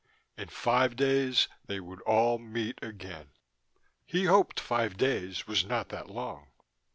[0.35, 3.29] In five days they would all meet again.
[4.07, 6.47] He hoped five days was not too long.